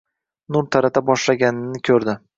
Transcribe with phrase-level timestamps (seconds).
[0.55, 2.21] nur tarata boshlaganini ko‘rdi.